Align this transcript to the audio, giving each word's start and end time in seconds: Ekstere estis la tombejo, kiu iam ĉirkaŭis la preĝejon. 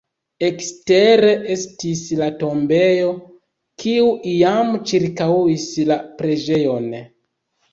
Ekstere 0.45 1.27
estis 1.55 2.01
la 2.21 2.29
tombejo, 2.39 3.11
kiu 3.83 4.09
iam 4.33 4.75
ĉirkaŭis 4.93 5.69
la 5.93 6.03
preĝejon. 6.23 6.91